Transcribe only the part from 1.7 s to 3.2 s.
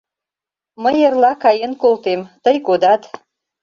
колтем, тый кодат.